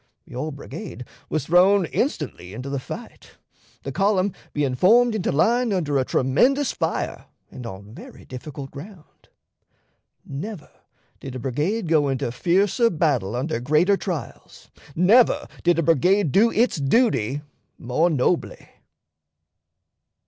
Your 0.25 0.51
brigade 0.51 1.05
was 1.29 1.45
thrown 1.45 1.85
instantly 1.85 2.55
into 2.55 2.71
the 2.71 2.79
fight, 2.79 3.33
the 3.83 3.91
column 3.91 4.33
being 4.51 4.73
formed 4.73 5.13
into 5.13 5.31
line 5.31 5.71
under 5.71 5.99
a 5.99 6.03
tremendous 6.03 6.71
fire 6.71 7.27
and 7.51 7.67
on 7.67 7.93
very 7.93 8.25
difficult 8.25 8.71
ground. 8.71 9.29
Never 10.25 10.71
did 11.19 11.35
a 11.35 11.39
brigade 11.39 11.87
go 11.87 12.07
into 12.09 12.31
fiercer 12.31 12.89
battle 12.89 13.35
under 13.35 13.59
greater 13.59 13.95
trials; 13.95 14.71
never 14.95 15.47
did 15.61 15.77
a 15.77 15.83
brigade 15.83 16.31
do 16.31 16.51
its 16.51 16.77
duty 16.77 17.41
more 17.77 18.09
nobly." 18.09 18.69